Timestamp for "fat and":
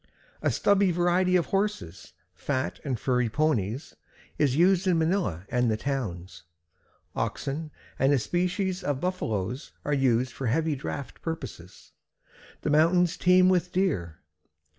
2.33-2.99